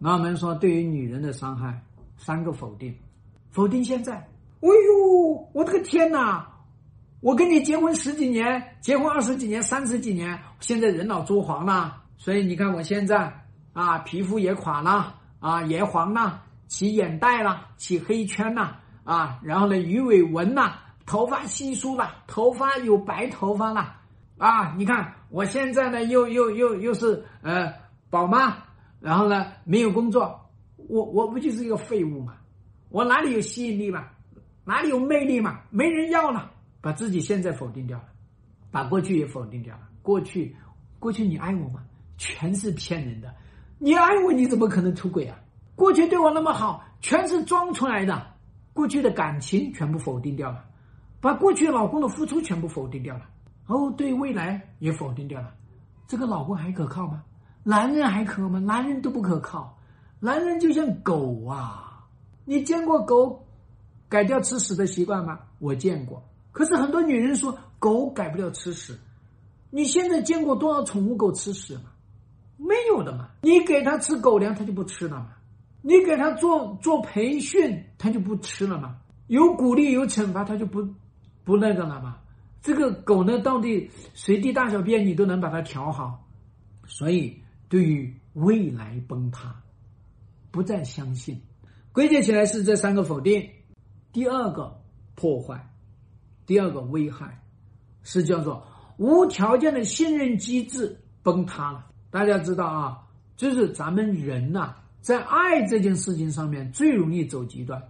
[0.00, 1.82] 那我们说，对于女人的伤害，
[2.16, 2.94] 三个否定：
[3.50, 6.46] 否定现在，哎呦，我的个天哪！
[7.20, 23.96] 我跟你结婚十几年，结婚二十几年、三十几年，现在人老珠黄了，所以你看我现在啊，皮肤也垮了，啊，也黄了，起眼袋了，起黑圈了，啊，然后呢，鱼尾纹了，头发稀疏了，头发有白头发了，
[24.38, 27.74] 啊，你看我现在呢，又又又又是呃
[28.10, 28.67] 宝妈。
[29.00, 30.40] 然后呢，没有工作，
[30.76, 32.34] 我我不就是一个废物嘛？
[32.88, 34.06] 我哪里有吸引力嘛？
[34.64, 35.60] 哪里有魅力嘛？
[35.70, 38.04] 没人要了，把自己现在否定掉了，
[38.70, 39.88] 把过去也否定掉了。
[40.02, 40.54] 过去，
[40.98, 41.82] 过去你爱我吗？
[42.16, 43.34] 全是骗人的。
[43.78, 45.38] 你爱我，你怎么可能出轨啊？
[45.76, 48.26] 过去对我那么好，全是装出来的。
[48.72, 50.64] 过去的感情全部否定掉了，
[51.20, 53.28] 把过去老公的付出全部否定掉了。
[53.66, 55.54] 哦，对未来也否定掉了。
[56.06, 57.22] 这个老公还可靠吗？
[57.68, 58.58] 男人还可吗？
[58.58, 59.78] 男人都不可靠，
[60.20, 62.02] 男人就像狗啊！
[62.46, 63.46] 你见过狗
[64.08, 65.38] 改掉吃屎的习惯吗？
[65.58, 66.22] 我见过。
[66.50, 68.98] 可是很多女人说狗改不了吃屎，
[69.68, 71.90] 你现在见过多少宠物狗吃屎吗？
[72.56, 73.28] 没有的嘛！
[73.42, 75.32] 你给它吃狗粮，它就不吃了嘛？
[75.82, 78.96] 你给它做做培训，它就不吃了嘛？
[79.26, 80.82] 有鼓励有惩罚，它就不
[81.44, 82.16] 不那个了嘛？
[82.62, 86.24] 这个狗呢，到底随地大小便你都能把它调好，
[86.86, 87.38] 所以。
[87.68, 89.54] 对于未来崩塌，
[90.50, 91.40] 不再相信，
[91.92, 93.48] 归结起来是这三个否定。
[94.12, 94.80] 第二个
[95.14, 95.70] 破坏，
[96.46, 97.42] 第二个危害，
[98.02, 98.66] 是叫做
[98.96, 101.86] 无条件的信任机制崩塌了。
[102.10, 107.82] 大家知道啊，就是咱们人呐，在爱这件事情上面最容易走极端。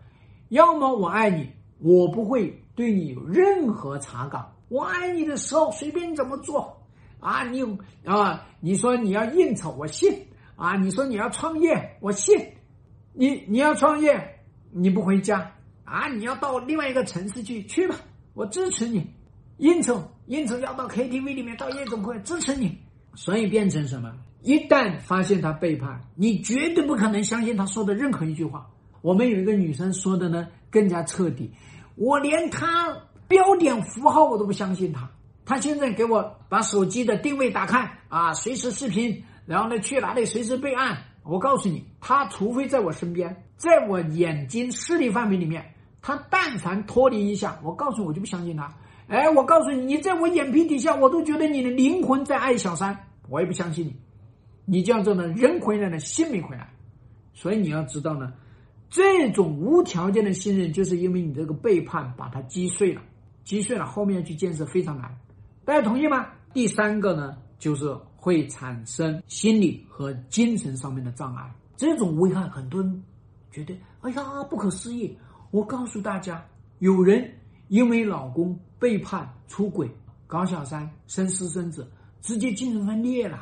[0.48, 1.48] 要么我爱你，
[1.78, 6.77] 我不会对你有任何查岗，我爱你的时候随便你怎么做。
[7.20, 7.62] 啊，你
[8.04, 10.10] 啊，你说你要应酬，我信
[10.56, 12.36] 啊；你说你要创业，我信。
[13.12, 15.52] 你你要创业，你不回家
[15.84, 16.08] 啊？
[16.08, 17.96] 你要到另外一个城市去，去吧，
[18.34, 19.04] 我支持你。
[19.56, 22.78] 应酬应酬要到 KTV 里面，到夜总会，支持你。
[23.14, 24.14] 所以变成什么？
[24.42, 28.68] 一旦发现他背叛，你绝对不可能相信他说的任何一句话。
[29.02, 31.50] 我们有一个女生说的呢，更加彻底。
[31.96, 35.10] 我连他标点符号我都不相信他。
[35.48, 40.98] 他现在给我把手机的定位打开啊，随时视频，然后呢去哪里随时备案。
[41.24, 45.64] 我告诉你，他除非在我身边，在我眼睛视力范围里面，
[46.02, 48.70] 他但凡脱离一下，我告诉我就不相信他。
[49.06, 52.94] 哎，我告诉你，你在我眼皮底下，我都觉得你的灵魂在爱小三，
[53.30, 53.96] 我也不相信你。
[54.66, 56.68] 你这样做呢，人回来了，心没回来。
[57.32, 58.34] 所以你要知道呢，
[58.90, 63.00] 这种无条件的信任，就是因为你这个背叛把它击碎了，
[63.44, 65.10] 击碎了，后面去建设非常难。
[65.68, 66.26] 大家同意吗？
[66.54, 71.44] 第三个呢，就是会产生心理和精神上面的障碍。
[71.76, 73.04] 这种危害，很多人
[73.52, 75.14] 觉得，哎呀，不可思议。
[75.50, 76.42] 我告诉大家，
[76.78, 77.30] 有人
[77.68, 79.94] 因为老公背叛、出轨、
[80.26, 81.86] 搞小三、生私生子，
[82.22, 83.36] 直接精神分裂了；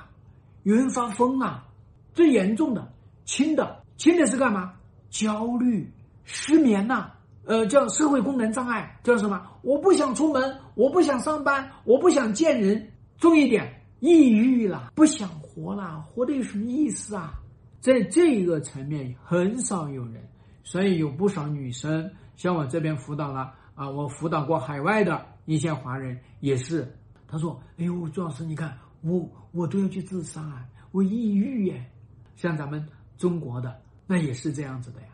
[0.64, 1.64] 有人发疯了。
[2.12, 2.92] 最严重的、
[3.24, 4.74] 轻的、轻的是干嘛？
[5.10, 5.88] 焦虑、
[6.24, 7.12] 失眠呐。
[7.46, 9.40] 呃，叫社会功能障碍，叫什么？
[9.62, 12.90] 我不想出门，我不想上班，我不想见人。
[13.18, 17.34] 重一点，抑郁了，不想活了，活的有什么意思啊？
[17.80, 20.28] 在这个层面，很少有人，
[20.64, 26.92] 所以有不少女生，像我这边辅导了啊，我辅导过海外的一些华人，也是，
[27.28, 31.90] 他说：“哎呦，朱老师，你看我，我都要去自杀，我抑郁耶。”
[32.34, 32.84] 像咱们
[33.16, 35.06] 中国的，那也是这样子的呀。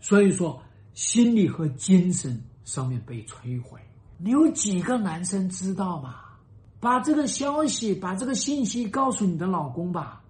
[0.00, 0.62] 所以说。
[0.98, 3.80] 心理和精神上面被摧毁，
[4.16, 6.16] 你有几个男生知道吗？
[6.80, 10.20] 把这个消息、把这个信息告诉你的老公吧。